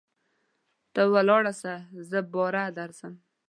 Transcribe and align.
ته 0.93 1.01
ولاړسه 1.13 1.73
زه 2.09 2.19
باره 2.33 2.63
درځم. 2.77 3.13